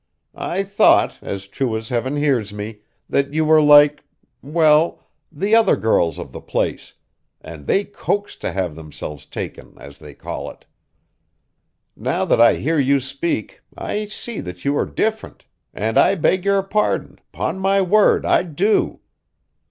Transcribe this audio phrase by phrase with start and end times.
[0.33, 4.03] I thought, as true as heaven hears me, that you were like
[4.41, 6.95] well, the other girls of the place,
[7.39, 10.65] and they coax to have themselves 'taken' as they call it.
[11.95, 16.45] Now that I hear you speak, I see that you are different, and I beg
[16.45, 19.01] your pardon, 'pon my word, I do.